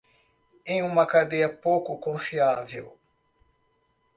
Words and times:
É 0.65 0.81
uma 0.83 1.05
cadeia 1.05 1.47
pouco 1.47 1.95
confiável 1.99 2.97